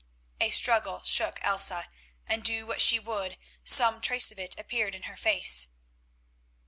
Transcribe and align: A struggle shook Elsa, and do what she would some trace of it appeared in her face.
A 0.39 0.49
struggle 0.49 1.03
shook 1.03 1.37
Elsa, 1.43 1.87
and 2.25 2.43
do 2.43 2.65
what 2.65 2.81
she 2.81 2.97
would 2.97 3.37
some 3.63 4.01
trace 4.01 4.31
of 4.31 4.39
it 4.39 4.57
appeared 4.59 4.95
in 4.95 5.03
her 5.03 5.15
face. 5.15 5.67